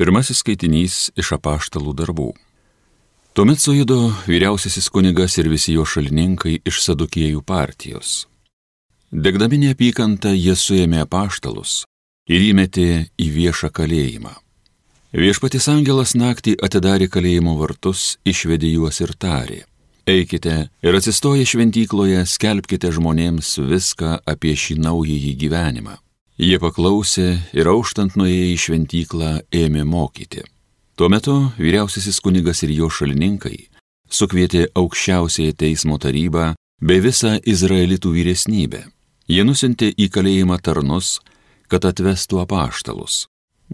[0.00, 2.30] Pirmasis skaitinys iš apaštalų darbų.
[3.36, 8.24] Tuomet sujudo vyriausiasis kunigas ir visi jo šalininkai iš sadukėjų partijos.
[9.12, 11.82] Degdami neapykantą jie suėmė apaštalus
[12.32, 12.88] ir įmetė
[13.20, 14.32] į viešą kalėjimą.
[15.12, 19.66] Viešpatis angelas naktį atidarė kalėjimo vartus, išvedė juos ir tarė.
[20.08, 26.00] Eikite ir atsistoję šventykloje skelbkite žmonėms viską apie šį naująjį gyvenimą.
[26.40, 30.40] Jie paklausė ir auštant nuėję į šventyklą ėmė mokyti.
[30.96, 33.58] Tuo metu vyriausiasis kunigas ir jo šalininkai
[34.08, 38.80] sukvietė aukščiausiąją teismo tarybą bei visą izraelitų vyresnybę.
[39.28, 41.18] Jie nusintė į kalėjimą tarnus,
[41.68, 43.26] kad atvestų apaštalus.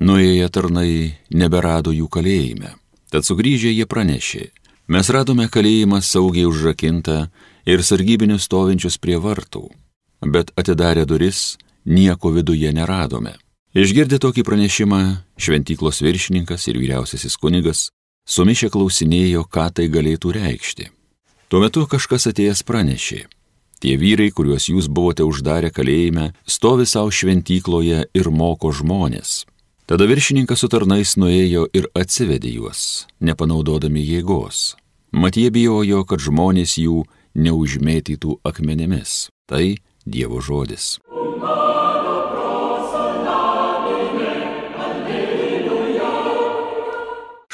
[0.02, 2.74] Nuėję tarnai neberado jų kalėjime.
[3.14, 4.48] Tad sugrįžę jie pranešė,
[4.92, 7.28] mes radome kalėjimą saugiai užrakintą
[7.64, 9.64] ir sargybinius stovinčius prie vartų,
[10.34, 11.54] bet atidarę duris,
[11.86, 13.36] nieko viduje neradome.
[13.76, 15.00] Išgirdę tokį pranešimą,
[15.38, 17.88] šventyklos viršininkas ir vyriausiasis kunigas
[18.26, 20.90] sumišę klausinėjo, ką tai galėtų reikšti.
[21.48, 23.26] Tuo metu kažkas atėjęs pranešė.
[23.78, 29.44] Tie vyrai, kuriuos jūs buvote uždarę kalėjime, stovi savo šventykloje ir moko žmonės.
[29.86, 34.74] Tada viršininkas su tarnais nuėjo ir atsivedė juos, nepanaudodami jėgos.
[35.12, 37.04] Mat jie bijojo, kad žmonės jų
[37.36, 39.28] neužmėtytų akmenėmis.
[39.46, 39.76] Tai
[40.06, 40.96] Dievo žodis.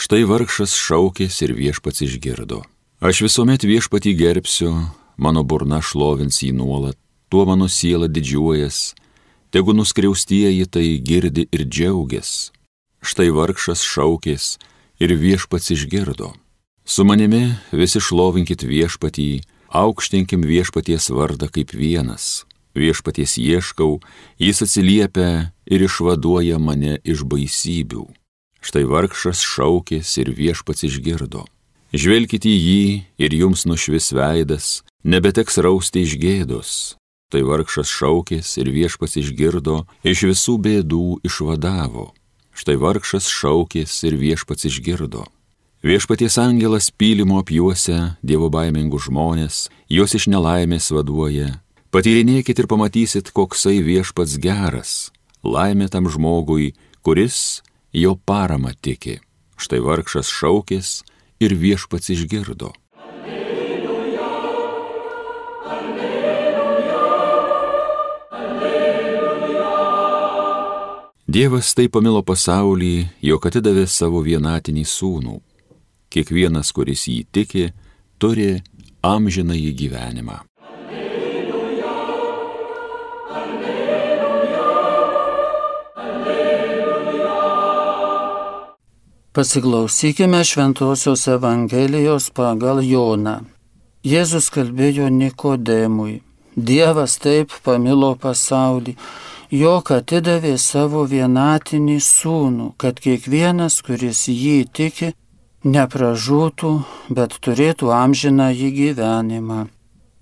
[0.02, 2.64] Štai vargšas šaukės ir viešpats išgirdo.
[2.98, 4.70] Aš visuomet viešpatį gerbsiu,
[5.14, 6.96] mano burna šlovins jį nuolat,
[7.30, 8.96] tuo mano siela didžiuojas,
[9.54, 12.50] tegu nuskriaustieji tai girdi ir džiaugias.
[12.98, 14.56] Štai vargšas šaukės
[14.98, 16.32] ir viešpats išgirdo.
[16.82, 19.28] Su manimi visi šlovinkit viešpatį,
[19.70, 22.42] aukštinkim viešpaties vardą kaip vienas.
[22.74, 24.00] Viešpaties ieškau,
[24.42, 28.08] jis atsiliepia ir išvaduoja mane iš baisybių.
[28.62, 31.42] Štai vargšas šaukės ir viešpats išgirdo.
[31.92, 32.84] Žvelkite į jį
[33.18, 34.66] ir jums nušvis veidas,
[35.02, 36.70] nebeteks rausti iš gėdos.
[37.32, 42.12] Tai vargšas šaukės ir viešpats išgirdo, iš visų bėdų išvadavo.
[42.54, 45.26] Štai vargšas šaukės ir viešpats išgirdo.
[45.82, 51.58] Viešpaties angelas pylimo apjuose dievo baimingų žmonės, juos iš nelaimės vaduoja.
[51.90, 55.10] Patyrinėkit ir pamatysit, koksai viešpats geras.
[55.42, 59.20] Laimė tam žmogui, kuris jo parama tiki.
[59.56, 61.02] Štai vargšas šaukės
[61.40, 62.72] ir viešpats išgirdo.
[62.96, 64.28] Alleluja,
[65.76, 67.00] alleluja,
[68.32, 69.72] alleluja.
[71.26, 75.40] Dievas taip pamilo pasaulį, jog atidavė savo vienatinį sūnų.
[76.12, 77.70] Kiekvienas, kuris jį tiki,
[78.20, 78.62] turi
[79.02, 80.51] amžinąjį gyvenimą.
[89.32, 93.38] Pasiklausykime Šventojios Evangelijos pagal Joną.
[94.04, 96.18] Jėzus kalbėjo Nikodemui.
[96.52, 98.92] Dievas taip pamilo pasaulį,
[99.48, 105.08] jog atidavė savo vienatinį sūnų, kad kiekvienas, kuris jį tiki,
[105.64, 106.72] nepražūtų,
[107.16, 109.62] bet turėtų amžiną jį gyvenimą.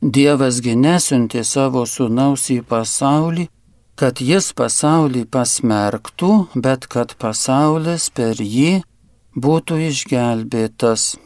[0.01, 3.49] Dievasgi nesiuntė savo sūnaus į pasaulį,
[3.99, 8.85] kad jis pasaulį pasmerktų, bet kad pasaulis per jį
[9.37, 11.17] būtų išgelbėtas.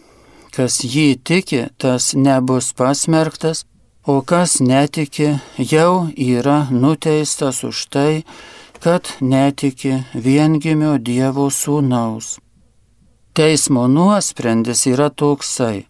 [0.54, 3.64] Kas jį tiki, tas nebus pasmerktas,
[4.06, 8.24] o kas netiki, jau yra nuteistas už tai,
[8.80, 12.38] kad netiki viengimio Dievo sūnaus.
[13.34, 15.86] Teismo nuosprendis yra toksai.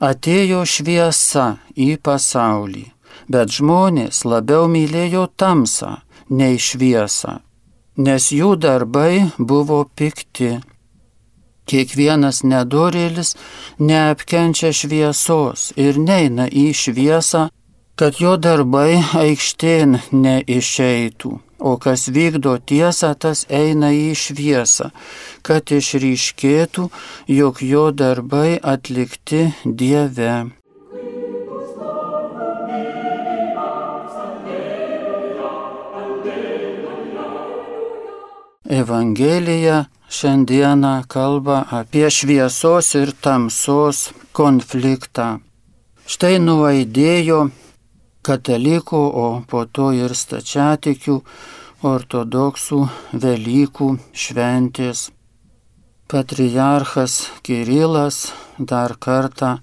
[0.00, 2.86] Atėjo šviesa į pasaulį,
[3.28, 6.00] bet žmonės labiau mylėjo tamsą
[6.30, 7.36] nei šviesą,
[8.00, 10.56] nes jų darbai buvo pikti
[11.70, 13.36] Kiekvienas nedorėlis
[13.78, 17.46] neapkenčia šviesos ir neina į šviesą,
[17.94, 21.30] kad jo darbai aikštėn neišeitų.
[21.60, 24.88] O kas vykdo tiesą, tas eina į šviesą,
[25.44, 26.86] kad išryškėtų,
[27.28, 30.48] jog jo darbai atlikti Dieve.
[38.70, 45.38] Evangelija šiandieną kalba apie šviesos ir tamsos konfliktą.
[46.10, 47.40] Štai nuaidėjo
[48.26, 51.16] katalikų, o po to ir stačiatikių
[51.86, 52.80] ortodoksų
[53.22, 55.08] Velykų šventės.
[56.10, 59.60] Patriarchas Kirilas dar kartą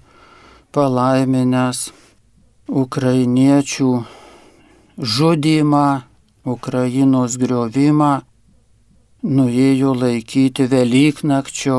[0.72, 1.90] palaiminęs
[2.68, 3.90] ukrainiečių
[4.98, 5.88] žudymą,
[6.48, 8.27] Ukrainos griovimą,
[9.22, 11.78] nuėjo laikyti Velyknakčio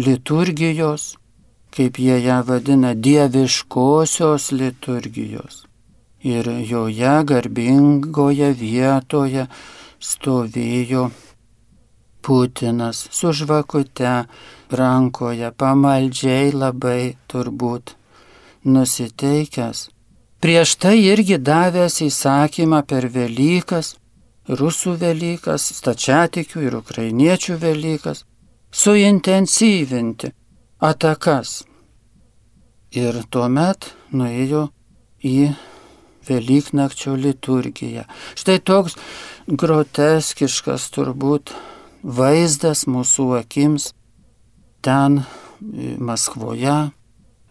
[0.00, 1.16] liturgijos,
[1.74, 5.64] kaip jie ją vadina, dieviškosios liturgijos.
[6.24, 9.46] Ir joje garbingoje vietoje
[10.00, 11.10] stovėjo
[12.24, 14.24] Putinas su žvakute
[14.72, 17.92] rankoje, pamaldžiai labai turbūt
[18.64, 19.90] nusiteikęs.
[20.40, 23.98] Prieš tai irgi davęs įsakymą per Velykas,
[24.48, 28.24] rusų Velykas, stačiatikių ir ukrainiečių Velykas,
[28.74, 30.32] suintensyvinti
[30.84, 31.62] atakas.
[32.94, 34.68] Ir tuomet nuėjo
[35.24, 35.54] į
[36.24, 38.04] Velyknakčio liturgiją.
[38.38, 38.96] Štai toks
[39.48, 41.52] groteskiškas turbūt
[42.02, 43.90] vaizdas mūsų akims
[44.84, 45.22] ten
[46.04, 46.76] Maskvoje,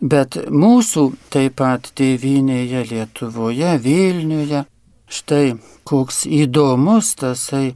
[0.02, 4.66] bet mūsų taip pat tėvinėje Lietuvoje, Vilniuje,
[5.14, 5.56] štai
[5.88, 7.76] koks įdomus tasai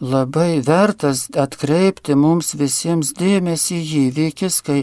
[0.00, 3.78] labai vertas atkreipti mums visiems dėmesį
[4.08, 4.80] įvykis, kai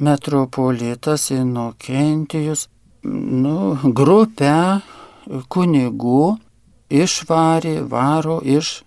[0.00, 2.66] metropolitas Inokentijus,
[3.04, 4.80] nu, grupę
[5.52, 6.36] kunigų
[6.92, 8.80] išvarė, varo iš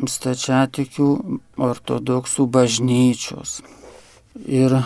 [0.00, 1.10] stačiatikių
[1.60, 3.60] ortodoksų bažnyčios.
[4.46, 4.76] Ir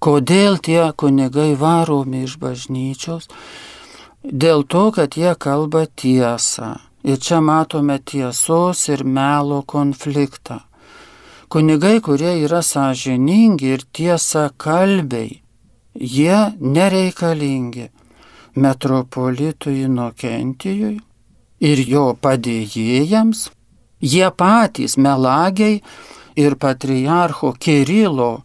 [0.00, 3.28] kodėl tie kunigai varomi iš bažnyčios?
[4.26, 6.76] Dėl to, kad jie kalba tiesą.
[7.06, 10.60] Ir čia matome tiesos ir melo konfliktą.
[11.48, 15.42] Kunigai, kurie yra sąžiningi ir tiesa kalbiai,
[15.94, 17.86] jie nereikalingi
[18.58, 20.96] metropolitui Inokentijui
[21.60, 23.46] ir jo padėjėjams,
[24.00, 25.80] Jie patys melagiai
[26.36, 28.42] ir patriarcho Kirilo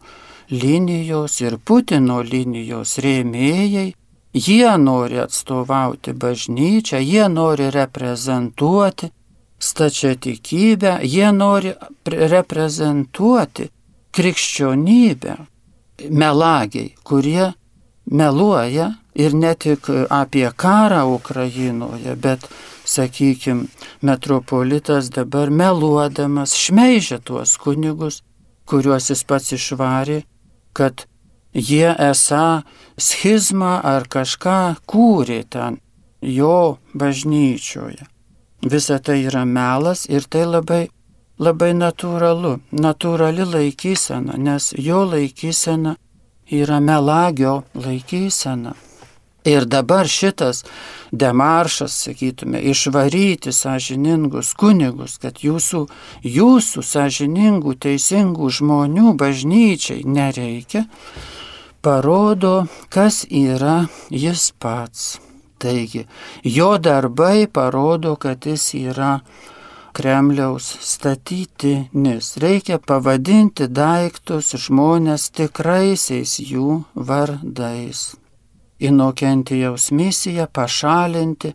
[0.50, 3.92] linijos ir Putino linijos rėmėjai,
[4.34, 9.10] jie nori atstovauti bažnyčią, jie nori reprezentuoti
[9.60, 11.74] stačiatikybę, jie nori
[12.06, 13.70] reprezentuoti
[14.12, 15.36] krikščionybę.
[16.10, 17.52] Melagiai, kurie
[18.06, 22.48] meluoja ir ne tik apie karą Ukrainoje, bet
[22.86, 23.68] sakykime,
[24.02, 28.24] metropolitas dabar meluodamas šmeižia tuos kunigus,
[28.66, 30.24] kuriuos jis pats išvarė,
[30.74, 31.06] kad
[31.54, 32.62] jie esą
[32.98, 35.80] schizmą ar kažką kūrė ten
[36.22, 38.06] jo bažnyčioje.
[38.62, 40.84] Visa tai yra melas ir tai labai,
[41.40, 45.96] labai natūralu, natūrali laikysena, nes jo laikysena
[46.52, 48.76] yra melagio laikysena.
[49.46, 50.64] Ir dabar šitas
[51.12, 55.88] demaršas, sakytume, išvaryti sąžiningus kunigus, kad jūsų,
[56.22, 60.86] jūsų sąžiningų, teisingų žmonių bažnyčiai nereikia,
[61.82, 65.18] parodo, kas yra jis pats.
[65.62, 66.06] Taigi,
[66.44, 69.20] jo darbai parodo, kad jis yra
[69.94, 72.38] Kremliaus statytinis.
[72.38, 78.12] Reikia pavadinti daiktus žmonės tikraisiais jų vardais.
[78.82, 81.54] Inokentijaus misija pašalinti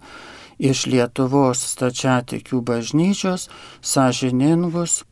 [0.59, 3.49] iš Lietuvos stačiatikių bažnyčios
[3.83, 5.03] sąžiningus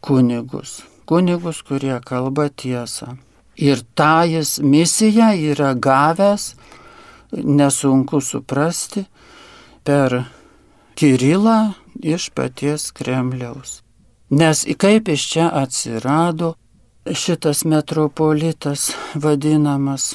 [0.00, 0.82] kunigus.
[1.04, 3.16] Kunigus, kurie kalba tiesą.
[3.56, 6.54] Ir tą jis misiją yra gavęs,
[7.32, 9.04] nesunku suprasti,
[9.84, 10.24] per
[10.94, 13.82] Kirilą iš paties Kremliaus.
[14.30, 16.54] Nes kaip iš čia atsirado
[17.04, 20.14] šitas metropolitas vadinamas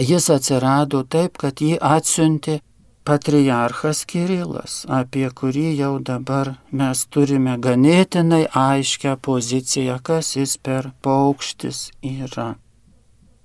[0.00, 2.60] Jis atsirado taip, kad jį atsiuntė
[3.04, 11.90] patriarchas Kirilas, apie kurį jau dabar mes turime ganėtinai aiškę poziciją, kas jis per paukštis
[12.00, 12.54] yra.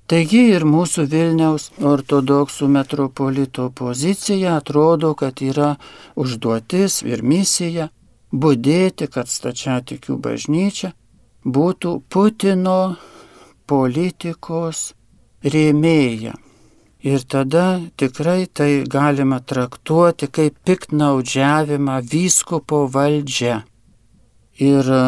[0.07, 5.73] Taigi ir mūsų Vilniaus ortodoksų metropolito pozicija atrodo, kad yra
[6.15, 7.89] užduotis ir misija
[8.31, 10.93] būdėti, kad stačiatikių bažnyčia
[11.43, 12.95] būtų Putino
[13.67, 14.93] politikos
[15.43, 16.35] rėmėja.
[17.07, 23.61] Ir tada tikrai tai galima traktuoti kaip piktnaudžiavimą vyskupo valdžia.
[24.57, 25.03] Ir e,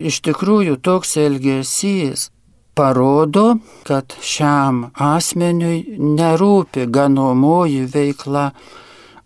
[0.00, 2.30] iš tikrųjų toks elgesys
[2.74, 8.46] parodo, kad šiam asmeniui nerūpi ganomoji veikla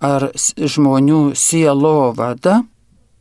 [0.02, 2.64] ar žmonių sielovada,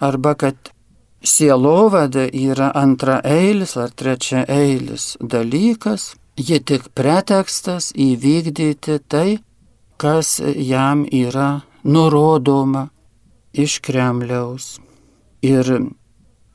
[0.02, 0.74] arba kad
[1.22, 9.40] sielovada yra antra eilis ar trečia eilis dalykas, ji tik pretekstas įvykdyti tai,
[9.98, 12.90] kas jam yra nurodoma
[13.54, 14.80] iš Kremliaus.
[15.42, 15.70] Ir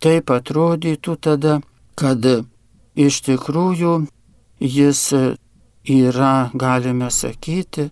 [0.03, 1.61] taip atrodytų tada,
[1.97, 2.25] kad
[2.97, 3.95] iš tikrųjų
[4.61, 5.03] jis
[5.89, 7.91] yra, galime sakyti,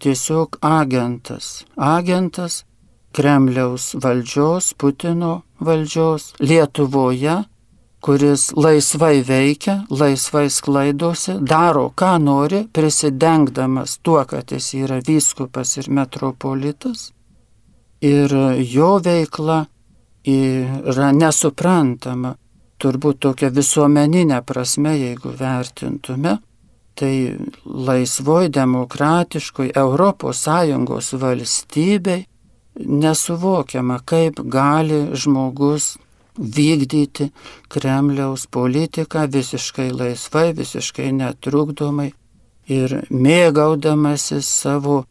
[0.00, 1.64] tiesiog agentas.
[1.76, 2.64] Agentas
[3.12, 7.44] Kremliaus valdžios, Putino valdžios Lietuvoje,
[8.06, 15.90] kuris laisvai veikia, laisvai sklaidosi, daro, ką nori, prisidengdamas tuo, kad jis yra vyskupas ir
[15.90, 17.08] metropolitas.
[18.06, 18.30] Ir
[18.62, 19.64] jo veikla
[20.26, 22.36] yra nesuprantama,
[22.78, 26.38] turbūt tokia visuomeninė prasme, jeigu vertintume,
[26.94, 27.12] tai
[27.66, 32.26] laisvoj demokratiškoj ES valstybei
[32.86, 35.96] nesuvokiama, kaip gali žmogus
[36.38, 37.30] vykdyti
[37.68, 42.12] Kremliaus politiką visiškai laisvai, visiškai netrukdomai
[42.68, 45.04] ir mėgaudamasis savo,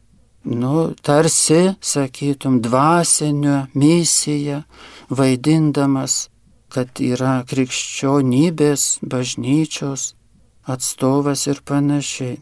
[0.45, 4.63] nu, tarsi, sakytum, dvasinio misiją,
[5.09, 6.27] vaidindamas,
[6.69, 10.13] kad yra krikščionybės, bažnyčios
[10.67, 12.39] atstovas ir panašiai.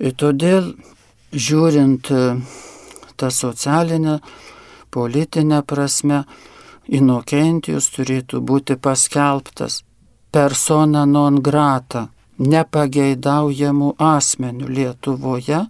[0.00, 0.74] Ir todėl,
[1.32, 2.10] žiūrint
[3.20, 4.18] tą socialinę,
[4.90, 6.24] politinę prasme,
[6.88, 9.82] Inokentijus turėtų būti paskelbtas
[10.32, 12.08] persona non grata,
[12.38, 15.60] nepageidaujamų asmenių Lietuvoje,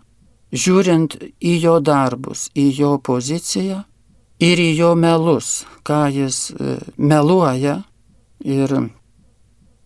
[0.52, 3.82] žiūrint į jo darbus, į jo poziciją
[4.40, 7.80] ir į jo melus, ką jis e, meluoja
[8.40, 8.74] ir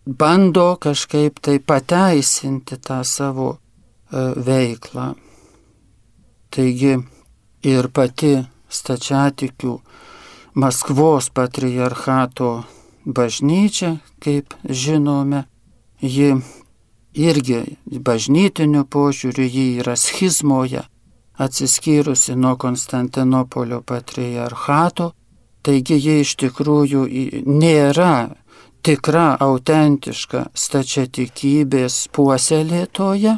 [0.05, 3.57] bando kažkaip tai pateisinti tą savo e,
[4.47, 5.13] veiklą.
[6.53, 6.95] Taigi
[7.65, 8.37] ir pati
[8.69, 9.73] stačiatikių
[10.55, 12.63] Maskvos patriarchato
[13.05, 15.43] bažnyčia, kaip žinome,
[15.99, 16.29] ji
[17.11, 20.85] irgi bažnytiniu požiūriu ji yra schizmoje,
[21.35, 25.11] atsiskyrusi nuo Konstantinopolio patriarchato,
[25.61, 27.03] taigi ji iš tikrųjų
[27.51, 28.13] nėra
[28.85, 33.35] tikra, autentiška stačiatikybės puoselėtoja,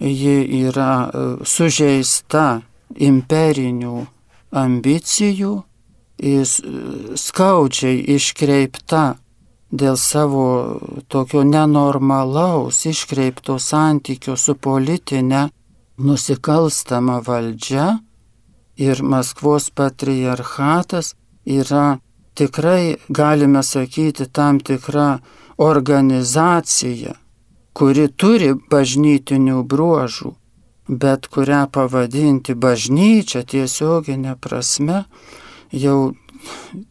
[0.00, 0.36] ji
[0.66, 2.46] yra e, sužeista
[3.08, 4.06] imperinių
[4.50, 5.52] ambicijų,
[6.20, 9.04] skaudžiai iškreipta
[9.70, 10.44] dėl savo
[11.08, 15.48] tokio nenormalaus, iškreipto santykio su politinė
[16.00, 18.00] nusikalstama valdžia
[18.80, 22.00] ir Maskvos patriarchatas yra
[22.34, 25.18] tikrai, galime sakyti, tam tikra
[25.60, 27.14] organizacija,
[27.76, 30.32] kuri turi bažnytinių bruožų,
[30.88, 35.04] bet kurią pavadinti bažnyčia tiesioginė prasme
[35.72, 36.12] jau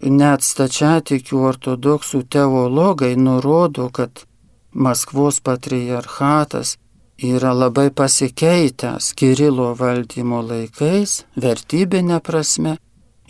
[0.03, 4.25] net stačiatikių ortodoksų teologai nurodo, kad
[4.69, 6.75] Maskvos patriarchatas
[7.17, 12.77] yra labai pasikeitęs Kirilo valdymo laikais, vertybinė prasme,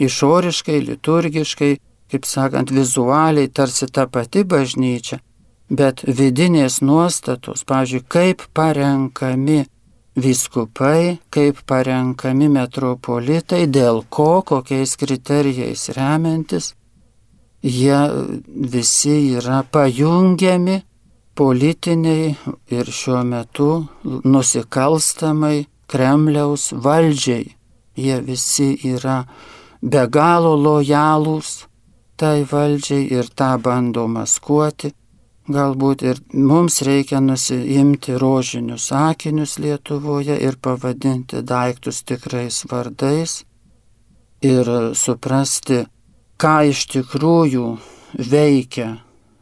[0.04, 1.72] išoriškai, liturgiškai,
[2.12, 5.22] kaip sakant, vizualiai tarsi ta pati bažnyčia,
[5.70, 9.64] bet vidinės nuostatos, pavyzdžiui, kaip parenkami
[10.20, 16.74] Vyskupai, kaip parenkami metropolitai, dėl ko, kokiais kriterijais remiantis,
[17.64, 18.00] jie
[18.74, 20.78] visi yra pajungiami
[21.40, 22.36] politiniai
[22.76, 23.70] ir šiuo metu
[24.04, 27.48] nusikalstamai Kremliaus valdžiai.
[27.96, 29.24] Jie visi yra
[29.82, 31.52] be galo lojalūs
[32.20, 34.92] tai valdžiai ir tą bando maskuoti
[35.50, 43.40] Galbūt ir mums reikia nusiimti rožinius sakinius Lietuvoje ir pavadinti daiktus tikrais vardais
[44.46, 45.80] ir suprasti,
[46.38, 47.66] ką iš tikrųjų
[48.30, 48.92] veikia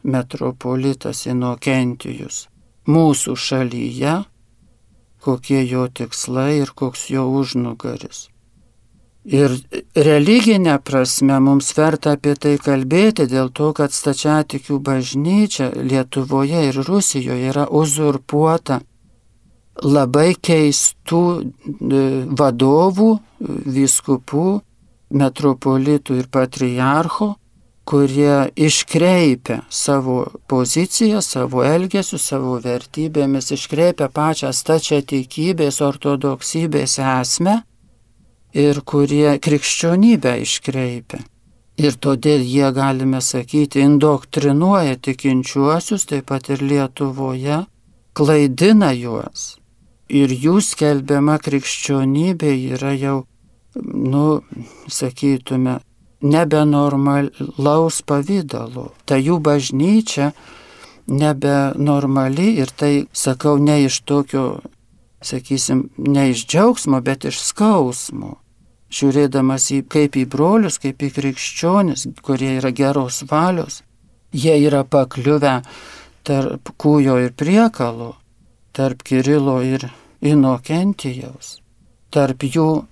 [0.02, 2.46] metropolitas Inokentijus
[2.88, 4.16] mūsų šalyje,
[5.20, 8.30] kokie jo tikslai ir koks jo užnugaris.
[9.28, 9.52] Ir
[9.92, 17.50] religinė prasme mums verta apie tai kalbėti dėl to, kad stačiatikių bažnyčia Lietuvoje ir Rusijoje
[17.50, 18.80] yra uzurpuota
[19.84, 22.00] labai keistų e,
[22.40, 23.10] vadovų,
[23.76, 24.46] vyskupų,
[25.20, 27.34] metropolitų ir patriarcho,
[27.88, 37.62] kurie iškreipia savo poziciją, savo elgesių, savo vertybėmis, iškreipia pačią stačiatikybės, ortodoksybės esmę
[38.54, 41.20] ir kurie krikščionybę iškreipia.
[41.78, 47.60] Ir todėl jie, galime sakyti, indoktrinuoja tikinčiuosius, taip pat ir Lietuvoje,
[48.18, 49.58] klaidina juos.
[50.08, 53.18] Ir jų skelbiama krikščionybė yra jau,
[53.76, 54.40] nu,
[54.90, 55.78] sakytume,
[56.22, 58.88] nebenormalaus pavydalo.
[59.06, 60.32] Ta jų bažnyčia
[61.06, 64.60] nebenormali ir tai sakau ne iš tokio
[65.24, 68.36] sakysim, ne iš džiaugsmo, bet iš skausmo.
[68.88, 73.82] Žiūrėdamas į, kaip į brolius, kaip į krikščionis, kurie yra geros valios,
[74.32, 75.58] jie yra pakliuvę
[76.24, 78.14] tarp kūjo ir priekalo,
[78.72, 79.90] tarp Kirilo ir
[80.24, 81.58] Inokentijaus,
[82.10, 82.86] tarp jų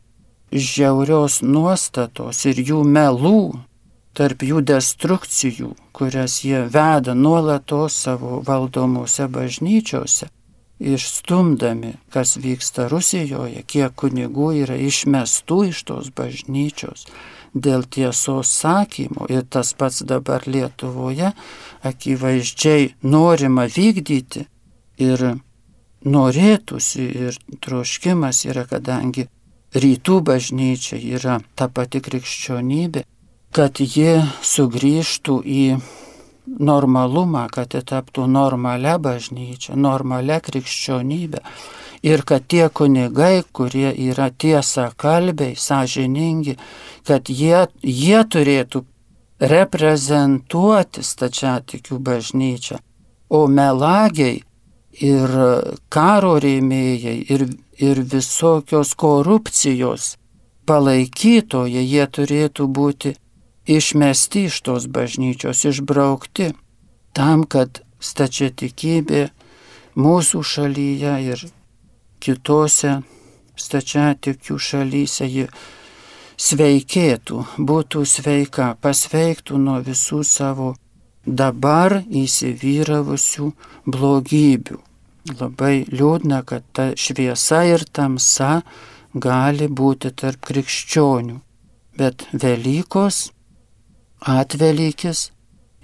[0.52, 3.62] žiaurios nuostatos ir jų melų,
[4.16, 10.28] tarp jų destrukcijų, kurias jie veda nuolatos savo valdomose bažnyčiose,
[10.80, 17.06] išstumdami, kas vyksta Rusijoje, kiek kunigų yra išmestų iš tos bažnyčios.
[17.56, 21.32] Dėl tiesos sakymo ir tas pats dabar Lietuvoje
[21.88, 24.44] akivaizdžiai norima vykdyti
[25.00, 25.24] ir
[26.04, 29.26] norėtųsi ir troškimas yra, kadangi
[29.74, 33.06] rytų bažnyčia yra ta pati krikščionybė,
[33.56, 35.62] kad ji sugrįžtų į
[36.46, 41.42] normalumą, kad ji taptų normalia bažnyčia, normalia krikščionybė.
[42.06, 46.56] Ir kad tie kunigai, kurie yra tiesa kalbiai, sąžiningi,
[47.08, 48.84] kad jie, jie turėtų
[49.40, 52.78] reprezentuoti stačiatikių bažnyčią,
[53.28, 54.42] o melagiai
[55.02, 55.34] ir
[55.92, 57.48] karo rėmėjai ir,
[57.80, 60.14] ir visokios korupcijos
[60.66, 63.14] palaikytojai, jie turėtų būti
[63.66, 66.52] išmesti iš tos bažnyčios, išbraukti,
[67.16, 69.26] tam, kad stačiatikybė
[69.96, 71.44] mūsų šalyje ir
[72.20, 73.00] kitose
[73.56, 75.46] stačiatikių šalyse ji
[76.36, 80.74] sveikėtų, būtų sveika, pasveiktų nuo visų savo
[81.26, 83.52] dabar įsivyravusių
[83.86, 84.82] blogybių.
[85.40, 88.60] Labai liūdna, kad ta šviesa ir tamsa
[89.14, 91.40] gali būti tarp krikščionių,
[91.98, 93.32] bet Velykos,
[94.26, 95.30] atvelykis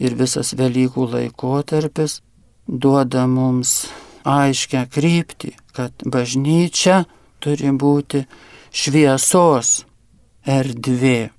[0.03, 2.21] ir visas Velykų laikotarpis
[2.67, 3.87] duoda mums
[4.27, 7.03] aiškę kryptį, kad bažnyčia
[7.43, 8.23] turi būti
[8.73, 9.83] šviesos
[10.47, 11.31] erdvė,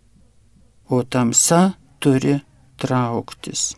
[0.91, 2.39] o tamsa turi
[2.79, 3.73] trauktis.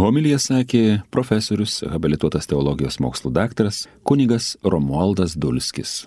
[0.00, 6.04] Homilija sakė profesorius, habilituotas teologijos mokslų daktaras kunigas Romualdas Dulskis.